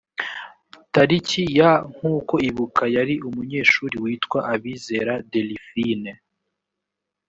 [0.93, 6.11] tariki ya nk uko ibuka yari umunyeshuri witwa abizera deliphine